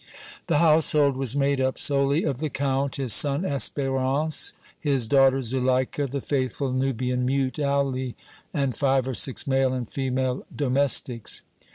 The 0.47 0.57
household 0.57 1.15
was 1.15 1.35
made 1.35 1.61
up 1.61 1.77
solely 1.77 2.23
of 2.23 2.39
the 2.39 2.49
Count, 2.49 2.95
his 2.95 3.13
son 3.13 3.43
Espérance, 3.43 4.53
his 4.79 5.07
daughter 5.07 5.43
Zuleika, 5.43 6.07
the 6.07 6.21
faithful 6.21 6.71
Nubian 6.71 7.23
mute 7.23 7.59
Ali 7.59 8.15
and 8.51 8.75
five 8.75 9.07
or 9.07 9.13
six 9.13 9.45
male 9.45 9.73
and 9.73 9.87
female 9.87 10.43
domestics. 10.55 11.43